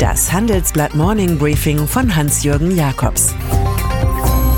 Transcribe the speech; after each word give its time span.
Das 0.00 0.32
Handelsblatt 0.32 0.94
Morning 0.94 1.36
Briefing 1.36 1.86
von 1.86 2.16
Hans-Jürgen 2.16 2.74
Jakobs. 2.74 3.34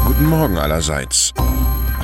Guten 0.06 0.26
Morgen 0.26 0.56
allerseits. 0.56 1.34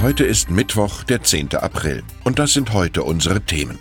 Heute 0.02 0.24
ist 0.24 0.50
Mittwoch, 0.50 1.04
der 1.04 1.22
10. 1.22 1.54
April. 1.54 2.02
Und 2.24 2.40
das 2.40 2.54
sind 2.54 2.72
heute 2.72 3.04
unsere 3.04 3.40
Themen. 3.40 3.78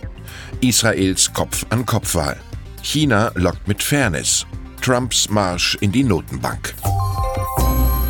Israels 0.62 1.34
Kopf-an-Kopf-Wahl. 1.34 2.38
China 2.84 3.32
lockt 3.34 3.68
mit 3.68 3.82
Fairness. 3.82 4.46
Trumps 4.80 5.28
Marsch 5.32 5.76
in 5.82 5.92
die 5.92 6.04
Notenbank. 6.04 6.76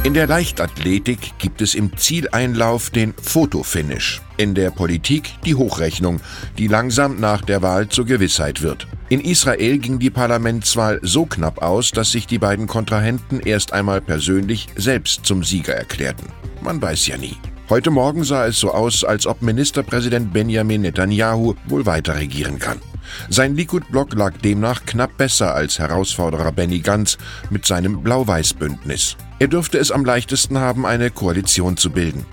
In 0.03 0.13
der 0.13 0.27
Leichtathletik 0.27 1.33
gibt 1.37 1.61
es 1.61 1.75
im 1.75 1.97
Zieleinlauf 1.97 2.91
den 2.91 3.13
Fotofinish. 3.21 4.21
In 4.37 4.53
der 4.55 4.71
Politik 4.71 5.33
die 5.43 5.55
Hochrechnung, 5.55 6.21
die 6.57 6.67
langsam 6.67 7.19
nach 7.19 7.41
der 7.41 7.61
Wahl 7.61 7.89
zur 7.89 8.05
Gewissheit 8.05 8.61
wird. 8.61 8.87
In 9.09 9.19
Israel 9.19 9.79
ging 9.79 9.99
die 9.99 10.09
Parlamentswahl 10.09 10.99
so 11.01 11.25
knapp 11.25 11.61
aus, 11.61 11.91
dass 11.91 12.11
sich 12.11 12.27
die 12.27 12.37
beiden 12.37 12.67
Kontrahenten 12.67 13.41
erst 13.41 13.73
einmal 13.73 13.99
persönlich 13.99 14.67
selbst 14.75 15.25
zum 15.25 15.43
Sieger 15.43 15.73
erklärten. 15.73 16.27
Man 16.61 16.81
weiß 16.81 17.07
ja 17.07 17.17
nie. 17.17 17.35
Heute 17.69 17.91
Morgen 17.91 18.23
sah 18.23 18.45
es 18.45 18.59
so 18.59 18.71
aus, 18.71 19.03
als 19.03 19.27
ob 19.27 19.41
Ministerpräsident 19.41 20.31
Benjamin 20.31 20.81
Netanyahu 20.81 21.55
wohl 21.65 21.85
weiter 21.85 22.15
regieren 22.15 22.59
kann. 22.59 22.79
Sein 23.29 23.55
Likud-Block 23.55 24.13
lag 24.13 24.33
demnach 24.37 24.85
knapp 24.85 25.17
besser 25.17 25.55
als 25.55 25.79
Herausforderer 25.79 26.51
Benny 26.51 26.79
Gantz 26.79 27.17
mit 27.49 27.65
seinem 27.65 28.01
Blau-Weiß-Bündnis. 28.01 29.17
Er 29.39 29.47
dürfte 29.47 29.77
es 29.77 29.91
am 29.91 30.05
leichtesten 30.05 30.57
haben, 30.57 30.85
eine 30.85 31.11
Koalition 31.11 31.77
zu 31.77 31.91
bilden. 31.91 32.25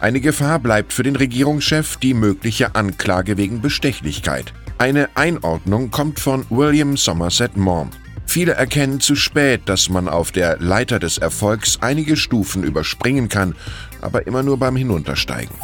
Eine 0.00 0.20
Gefahr 0.20 0.58
bleibt 0.58 0.92
für 0.92 1.02
den 1.02 1.16
Regierungschef 1.16 1.96
die 1.98 2.14
mögliche 2.14 2.74
Anklage 2.74 3.36
wegen 3.36 3.60
Bestechlichkeit. 3.60 4.52
Eine 4.78 5.10
Einordnung 5.14 5.90
kommt 5.90 6.20
von 6.20 6.46
William 6.48 6.96
Somerset 6.96 7.56
Maugham. 7.56 7.90
Viele 8.24 8.52
erkennen 8.52 9.00
zu 9.00 9.16
spät, 9.16 9.62
dass 9.66 9.88
man 9.88 10.08
auf 10.08 10.30
der 10.30 10.56
Leiter 10.58 11.00
des 11.00 11.18
Erfolgs 11.18 11.78
einige 11.80 12.16
Stufen 12.16 12.62
überspringen 12.62 13.28
kann, 13.28 13.56
aber 14.00 14.26
immer 14.26 14.42
nur 14.42 14.56
beim 14.56 14.76
Hinuntersteigen. 14.76 15.54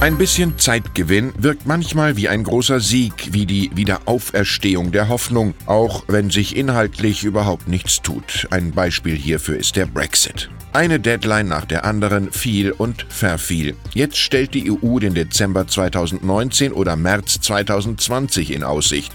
Ein 0.00 0.16
bisschen 0.16 0.56
Zeitgewinn 0.58 1.32
wirkt 1.38 1.66
manchmal 1.66 2.16
wie 2.16 2.28
ein 2.28 2.44
großer 2.44 2.78
Sieg, 2.78 3.32
wie 3.32 3.46
die 3.46 3.72
Wiederauferstehung 3.74 4.92
der 4.92 5.08
Hoffnung, 5.08 5.54
auch 5.66 6.04
wenn 6.06 6.30
sich 6.30 6.56
inhaltlich 6.56 7.24
überhaupt 7.24 7.66
nichts 7.66 8.00
tut. 8.00 8.46
Ein 8.50 8.70
Beispiel 8.70 9.16
hierfür 9.16 9.56
ist 9.56 9.74
der 9.74 9.86
Brexit. 9.86 10.50
Eine 10.72 11.00
Deadline 11.00 11.48
nach 11.48 11.64
der 11.64 11.84
anderen 11.84 12.30
fiel 12.30 12.70
und 12.70 13.06
verfiel. 13.08 13.74
Jetzt 13.92 14.18
stellt 14.18 14.54
die 14.54 14.70
EU 14.70 15.00
den 15.00 15.14
Dezember 15.14 15.66
2019 15.66 16.72
oder 16.72 16.94
März 16.94 17.40
2020 17.40 18.52
in 18.52 18.62
Aussicht. 18.62 19.12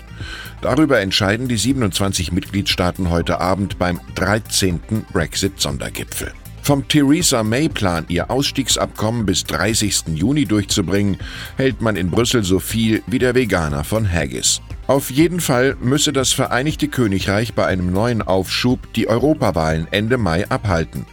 Darüber 0.62 1.00
entscheiden 1.00 1.48
die 1.48 1.58
27 1.58 2.34
Mitgliedstaaten 2.34 3.10
heute 3.10 3.40
Abend 3.40 3.80
beim 3.80 4.02
13. 4.16 4.82
Brexit-Sondergipfel. 5.14 6.34
Vom 6.64 6.88
Theresa 6.88 7.44
May-Plan, 7.44 8.06
ihr 8.08 8.32
Ausstiegsabkommen 8.32 9.26
bis 9.26 9.44
30. 9.44 10.16
Juni 10.16 10.46
durchzubringen, 10.46 11.18
hält 11.58 11.82
man 11.82 11.98
in 11.98 12.10
Brüssel 12.10 12.46
so 12.46 12.60
viel 12.60 13.04
wie 13.06 13.20
der 13.20 13.36
Veganer 13.36 13.84
von 13.84 14.10
Haggis. 14.10 14.62
Auf 14.88 15.12
jeden 15.12 15.42
Fall 15.42 15.76
müsse 15.82 16.14
das 16.14 16.32
Vereinigte 16.32 16.88
Königreich 16.88 17.54
bei 17.54 17.66
einem 17.66 17.92
neuen 17.92 18.22
Aufschub 18.22 18.80
die 18.94 19.10
Europawahlen 19.10 19.90
Ende 19.92 20.18
Mai 20.18 20.50
abhalten. 20.50 21.06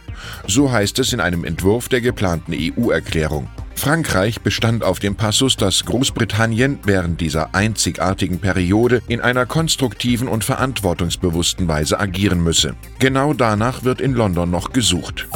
So 0.47 0.71
heißt 0.71 0.99
es 0.99 1.11
in 1.11 1.19
einem 1.19 1.43
Entwurf 1.43 1.89
der 1.89 1.99
geplanten 1.99 2.53
EU-Erklärung. 2.55 3.49
Frankreich 3.75 4.41
bestand 4.41 4.83
auf 4.83 4.99
dem 4.99 5.15
Passus, 5.15 5.57
dass 5.57 5.85
Großbritannien 5.85 6.79
während 6.83 7.19
dieser 7.21 7.55
einzigartigen 7.55 8.39
Periode 8.39 9.01
in 9.07 9.21
einer 9.21 9.45
konstruktiven 9.45 10.27
und 10.27 10.43
verantwortungsbewussten 10.43 11.67
Weise 11.67 11.99
agieren 11.99 12.43
müsse. 12.43 12.75
Genau 12.99 13.33
danach 13.33 13.83
wird 13.83 14.01
in 14.01 14.13
London 14.13 14.51
noch 14.51 14.71
gesucht. 14.71 15.27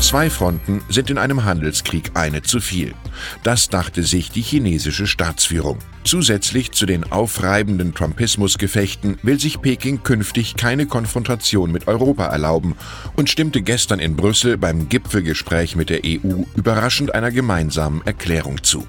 Zwei 0.00 0.30
Fronten 0.30 0.80
sind 0.88 1.10
in 1.10 1.18
einem 1.18 1.44
Handelskrieg 1.44 2.12
eine 2.14 2.42
zu 2.42 2.60
viel. 2.60 2.94
Das 3.42 3.68
dachte 3.68 4.04
sich 4.04 4.30
die 4.30 4.42
chinesische 4.42 5.06
Staatsführung. 5.08 5.78
Zusätzlich 6.04 6.70
zu 6.70 6.86
den 6.86 7.10
aufreibenden 7.10 7.94
Trumpismusgefechten 7.94 9.18
will 9.22 9.40
sich 9.40 9.60
Peking 9.60 10.02
künftig 10.04 10.56
keine 10.56 10.86
Konfrontation 10.86 11.72
mit 11.72 11.88
Europa 11.88 12.26
erlauben 12.26 12.76
und 13.16 13.28
stimmte 13.28 13.60
gestern 13.60 13.98
in 13.98 14.16
Brüssel 14.16 14.56
beim 14.56 14.88
Gipfelgespräch 14.88 15.74
mit 15.74 15.90
der 15.90 16.02
EU 16.04 16.44
überraschend 16.56 17.14
einer 17.14 17.32
gemeinsamen 17.32 18.00
Erklärung 18.06 18.62
zu. 18.62 18.86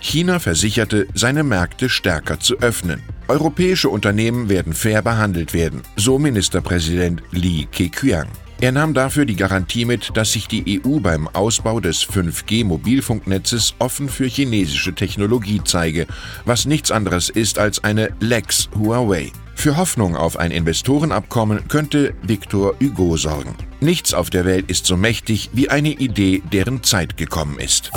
China 0.00 0.38
versicherte, 0.38 1.08
seine 1.14 1.44
Märkte 1.44 1.88
stärker 1.88 2.38
zu 2.38 2.58
öffnen. 2.60 3.02
Europäische 3.26 3.88
Unternehmen 3.88 4.48
werden 4.48 4.74
fair 4.74 5.02
behandelt 5.02 5.54
werden, 5.54 5.82
so 5.96 6.18
Ministerpräsident 6.18 7.22
Li 7.30 7.66
Keqiang. 7.72 8.28
Er 8.62 8.70
nahm 8.70 8.94
dafür 8.94 9.24
die 9.24 9.34
Garantie 9.34 9.84
mit, 9.84 10.16
dass 10.16 10.34
sich 10.34 10.46
die 10.46 10.80
EU 10.86 11.00
beim 11.00 11.26
Ausbau 11.26 11.80
des 11.80 12.06
5G-Mobilfunknetzes 12.06 13.74
offen 13.80 14.08
für 14.08 14.26
chinesische 14.26 14.94
Technologie 14.94 15.60
zeige, 15.64 16.06
was 16.44 16.64
nichts 16.64 16.92
anderes 16.92 17.28
ist 17.28 17.58
als 17.58 17.82
eine 17.82 18.10
Lex 18.20 18.70
Huawei. 18.78 19.32
Für 19.56 19.76
Hoffnung 19.76 20.14
auf 20.14 20.36
ein 20.36 20.52
Investorenabkommen 20.52 21.66
könnte 21.66 22.14
Victor 22.22 22.76
Hugo 22.80 23.16
sorgen. 23.16 23.56
Nichts 23.80 24.14
auf 24.14 24.30
der 24.30 24.44
Welt 24.44 24.70
ist 24.70 24.86
so 24.86 24.96
mächtig 24.96 25.50
wie 25.52 25.68
eine 25.68 25.90
Idee, 25.90 26.40
deren 26.52 26.84
Zeit 26.84 27.16
gekommen 27.16 27.58
ist. 27.58 27.90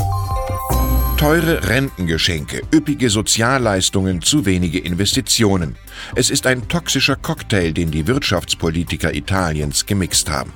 Teure 1.25 1.68
Rentengeschenke, 1.68 2.62
üppige 2.72 3.09
Sozialleistungen, 3.09 4.22
zu 4.22 4.46
wenige 4.46 4.78
Investitionen. 4.78 5.75
Es 6.13 6.30
ist 6.30 6.46
ein 6.46 6.68
toxischer 6.68 7.16
Cocktail, 7.16 7.72
den 7.72 7.90
die 7.90 8.06
Wirtschaftspolitiker 8.06 9.12
Italiens 9.12 9.88
gemixt 9.88 10.30
haben. 10.30 10.53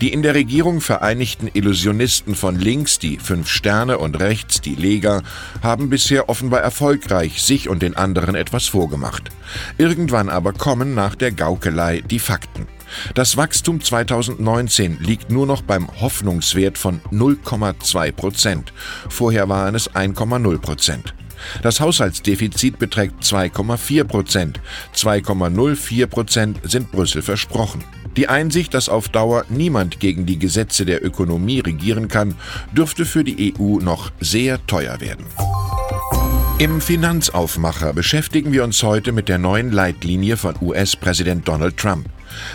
Die 0.00 0.12
in 0.12 0.22
der 0.22 0.34
Regierung 0.34 0.80
vereinigten 0.80 1.48
Illusionisten 1.54 2.34
von 2.34 2.58
links, 2.58 2.98
die 2.98 3.18
Fünf 3.18 3.48
Sterne 3.48 3.98
und 3.98 4.18
rechts, 4.18 4.60
die 4.60 4.74
Lega, 4.74 5.22
haben 5.62 5.88
bisher 5.88 6.28
offenbar 6.28 6.62
erfolgreich 6.62 7.40
sich 7.40 7.68
und 7.68 7.80
den 7.80 7.96
anderen 7.96 8.34
etwas 8.34 8.66
vorgemacht. 8.66 9.30
Irgendwann 9.76 10.30
aber 10.30 10.52
kommen 10.52 10.96
nach 10.96 11.14
der 11.14 11.30
Gaukelei 11.30 12.00
die 12.00 12.18
Fakten. 12.18 12.66
Das 13.14 13.36
Wachstum 13.36 13.82
2019 13.82 14.98
liegt 15.00 15.30
nur 15.30 15.46
noch 15.46 15.62
beim 15.62 15.88
Hoffnungswert 16.00 16.78
von 16.78 17.00
0,2 17.12 18.12
Prozent. 18.12 18.72
Vorher 19.08 19.48
waren 19.48 19.74
es 19.74 19.90
1,0 19.90 20.58
Prozent. 20.58 21.14
Das 21.62 21.80
Haushaltsdefizit 21.80 22.78
beträgt 22.78 23.22
2,4 23.22 24.04
Prozent. 24.04 24.60
2,04 24.94 26.06
Prozent 26.06 26.60
sind 26.64 26.90
Brüssel 26.90 27.22
versprochen. 27.22 27.84
Die 28.16 28.28
Einsicht, 28.28 28.74
dass 28.74 28.88
auf 28.88 29.08
Dauer 29.08 29.44
niemand 29.48 30.00
gegen 30.00 30.26
die 30.26 30.38
Gesetze 30.38 30.84
der 30.84 31.04
Ökonomie 31.04 31.60
regieren 31.60 32.08
kann, 32.08 32.34
dürfte 32.72 33.04
für 33.04 33.22
die 33.22 33.54
EU 33.56 33.78
noch 33.78 34.10
sehr 34.20 34.64
teuer 34.66 35.00
werden. 35.00 35.24
Im 36.58 36.80
Finanzaufmacher 36.80 37.92
beschäftigen 37.92 38.50
wir 38.50 38.64
uns 38.64 38.82
heute 38.82 39.12
mit 39.12 39.28
der 39.28 39.38
neuen 39.38 39.70
Leitlinie 39.70 40.36
von 40.36 40.56
US-Präsident 40.60 41.46
Donald 41.46 41.76
Trump. 41.76 42.08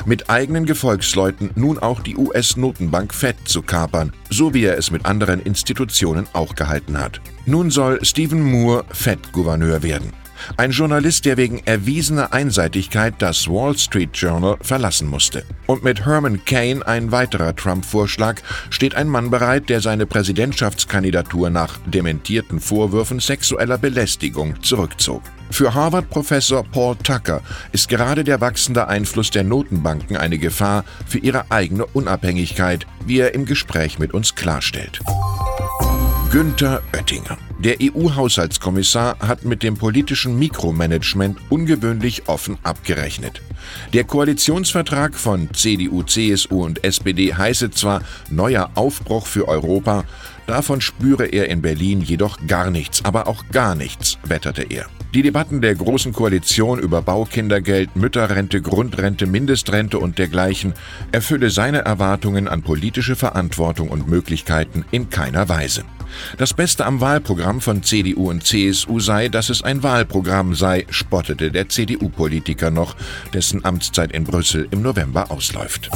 Mit 0.06 0.30
eigenen 0.30 0.66
Gefolgsleuten 0.66 1.52
nun 1.56 1.80
auch 1.80 2.02
die 2.02 2.16
US-Notenbank 2.16 3.14
Fed 3.14 3.36
zu 3.46 3.62
kapern, 3.62 4.14
so 4.30 4.54
wie 4.54 4.66
er 4.66 4.78
es 4.78 4.92
mit 4.92 5.06
anderen 5.06 5.42
Institutionen 5.42 6.28
auch 6.34 6.56
gehalten 6.56 7.00
hat. 7.00 7.22
Nun 7.46 7.72
soll 7.72 8.04
Stephen 8.04 8.42
Moore 8.42 8.86
Fed-Gouverneur 8.92 9.84
werden. 9.84 10.23
Ein 10.58 10.72
Journalist, 10.72 11.26
der 11.26 11.38
wegen 11.38 11.60
erwiesener 11.66 12.34
Einseitigkeit 12.34 13.16
das 13.20 13.48
Wall 13.48 13.78
Street 13.78 14.12
Journal 14.14 14.58
verlassen 14.62 15.08
musste. 15.08 15.44
Und 15.68 15.84
mit 15.84 16.06
Herman 16.06 16.44
Cain, 16.46 16.84
ein 16.84 17.12
weiterer 17.12 17.56
Trump-Vorschlag, 17.56 18.42
steht 18.70 18.96
ein 18.96 19.08
Mann 19.08 19.30
bereit, 19.30 19.70
der 19.70 19.82
seine 19.82 20.06
Präsidentschaftskandidatur 20.06 21.50
nach 21.50 21.78
dementierten 21.86 22.60
Vorwürfen 22.60 23.20
sexueller 23.20 23.78
Belästigung 23.78 24.62
zurückzog. 24.62 25.22
Für 25.52 25.74
Harvard-Professor 25.74 26.64
Paul 26.64 26.96
Tucker 27.04 27.42
ist 27.72 27.88
gerade 27.88 28.24
der 28.24 28.42
wachsende 28.42 28.88
Einfluss 28.88 29.30
der 29.30 29.44
Notenbanken 29.44 30.18
eine 30.18 30.40
Gefahr 30.40 30.84
für 31.06 31.20
ihre 31.20 31.52
eigene 31.52 31.86
Unabhängigkeit, 31.86 32.88
wie 33.06 33.20
er 33.20 33.36
im 33.36 33.46
Gespräch 33.46 34.00
mit 34.00 34.14
uns 34.14 34.34
klarstellt. 34.34 35.00
Günther 36.34 36.82
Oettinger. 36.94 37.38
Der 37.60 37.76
EU-Haushaltskommissar 37.80 39.20
hat 39.20 39.46
mit 39.46 39.62
dem 39.62 39.76
politischen 39.76 40.40
Mikromanagement 40.40 41.38
ungewöhnlich 41.52 42.28
offen 42.28 42.58
abgerechnet. 42.64 43.40
Der 43.94 44.04
Koalitionsvertrag 44.04 45.14
von 45.14 45.54
CDU, 45.54 46.02
CSU 46.02 46.64
und 46.64 46.84
SPD 46.84 47.36
heiße 47.36 47.70
zwar 47.70 48.02
neuer 48.32 48.72
Aufbruch 48.74 49.28
für 49.28 49.48
Europa, 49.48 50.06
davon 50.48 50.82
spüre 50.82 51.28
er 51.28 51.50
in 51.50 51.62
Berlin 51.62 52.02
jedoch 52.02 52.40
gar 52.48 52.72
nichts, 52.72 53.06
aber 53.06 53.28
auch 53.28 53.44
gar 53.52 53.76
nichts, 53.76 54.18
wetterte 54.24 54.64
er. 54.64 54.88
Die 55.14 55.22
Debatten 55.22 55.62
der 55.62 55.76
Großen 55.76 56.14
Koalition 56.14 56.80
über 56.80 57.04
Baukindergeld, 57.04 57.96
Mütterrente, 57.96 58.60
Grundrente, 58.60 59.28
Mindestrente 59.28 60.00
und 60.00 60.18
dergleichen 60.18 60.74
erfülle 61.12 61.52
seine 61.52 61.86
Erwartungen 61.86 62.48
an 62.48 62.64
politische 62.64 63.16
Verantwortung 63.16 63.90
und 63.90 64.08
Möglichkeiten 64.08 64.84
in 64.90 65.12
keiner 65.12 65.48
Weise. 65.48 65.84
Das 66.38 66.54
Beste 66.54 66.86
am 66.86 67.02
Wahlprogramm 67.02 67.62
von 67.62 67.84
CDU 67.84 68.30
und 68.30 68.46
CSU 68.46 69.00
sei, 69.00 69.30
dass 69.30 69.50
es 69.50 69.64
ein 69.64 69.84
Wahlprogramm 69.84 70.56
sei, 70.56 70.86
spottete 70.90 71.52
der 71.52 71.70
CDU-Politiker 71.70 72.72
noch, 72.72 72.96
dessen 73.34 73.64
Amtszeit 73.66 74.12
in 74.12 74.24
Brüssel 74.24 74.68
im 74.72 74.82
November 74.82 75.32
ausläuft. 75.32 75.90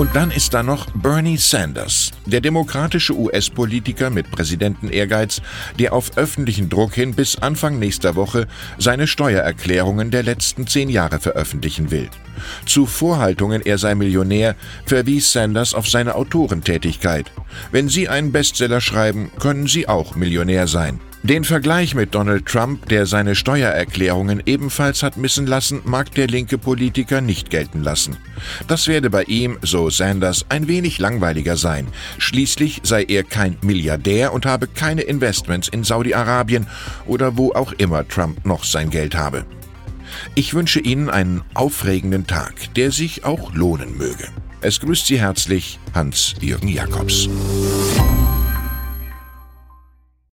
Und 0.00 0.16
dann 0.16 0.30
ist 0.30 0.54
da 0.54 0.62
noch 0.62 0.86
Bernie 0.94 1.36
Sanders, 1.36 2.10
der 2.24 2.40
demokratische 2.40 3.14
US-Politiker 3.14 4.08
mit 4.08 4.30
Präsidenten-Ehrgeiz, 4.30 5.42
der 5.78 5.92
auf 5.92 6.16
öffentlichen 6.16 6.70
Druck 6.70 6.94
hin 6.94 7.12
bis 7.12 7.36
Anfang 7.36 7.78
nächster 7.78 8.16
Woche 8.16 8.46
seine 8.78 9.06
Steuererklärungen 9.06 10.10
der 10.10 10.22
letzten 10.22 10.66
zehn 10.66 10.88
Jahre 10.88 11.20
veröffentlichen 11.20 11.90
will. 11.90 12.08
Zu 12.64 12.86
Vorhaltungen, 12.86 13.60
er 13.60 13.76
sei 13.76 13.94
Millionär, 13.94 14.56
verwies 14.86 15.32
Sanders 15.32 15.74
auf 15.74 15.86
seine 15.86 16.14
Autorentätigkeit. 16.14 17.30
Wenn 17.70 17.90
Sie 17.90 18.08
einen 18.08 18.32
Bestseller 18.32 18.80
schreiben, 18.80 19.30
können 19.38 19.66
Sie 19.66 19.86
auch 19.86 20.14
Millionär 20.14 20.66
sein. 20.66 20.98
Den 21.22 21.44
Vergleich 21.44 21.94
mit 21.94 22.14
Donald 22.14 22.46
Trump, 22.46 22.88
der 22.88 23.04
seine 23.04 23.34
Steuererklärungen 23.34 24.42
ebenfalls 24.46 25.02
hat 25.02 25.18
missen 25.18 25.46
lassen, 25.46 25.82
mag 25.84 26.14
der 26.14 26.26
linke 26.26 26.56
Politiker 26.56 27.20
nicht 27.20 27.50
gelten 27.50 27.82
lassen. 27.82 28.16
Das 28.68 28.88
werde 28.88 29.10
bei 29.10 29.24
ihm, 29.24 29.58
so 29.60 29.90
Sanders, 29.90 30.46
ein 30.48 30.66
wenig 30.66 30.98
langweiliger 30.98 31.58
sein. 31.58 31.88
Schließlich 32.16 32.80
sei 32.84 33.04
er 33.04 33.22
kein 33.22 33.58
Milliardär 33.60 34.32
und 34.32 34.46
habe 34.46 34.66
keine 34.66 35.02
Investments 35.02 35.68
in 35.68 35.84
Saudi-Arabien 35.84 36.66
oder 37.06 37.36
wo 37.36 37.52
auch 37.52 37.72
immer 37.72 38.08
Trump 38.08 38.46
noch 38.46 38.64
sein 38.64 38.88
Geld 38.88 39.14
habe. 39.14 39.44
Ich 40.34 40.54
wünsche 40.54 40.80
Ihnen 40.80 41.10
einen 41.10 41.42
aufregenden 41.52 42.26
Tag, 42.26 42.74
der 42.76 42.92
sich 42.92 43.24
auch 43.24 43.54
lohnen 43.54 43.98
möge. 43.98 44.28
Es 44.62 44.80
grüßt 44.80 45.06
Sie 45.06 45.20
herzlich 45.20 45.78
Hans-Jürgen 45.94 46.68
Jakobs. 46.68 47.28